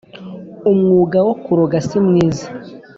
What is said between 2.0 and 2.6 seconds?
mwiza